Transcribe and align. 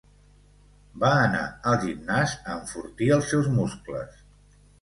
Va 1.03 1.11
anar 1.25 1.43
al 1.73 1.77
gimnàs 1.85 2.35
a 2.39 2.57
enfortir 2.63 3.13
els 3.19 3.33
seus 3.35 3.51
muscles. 3.59 4.21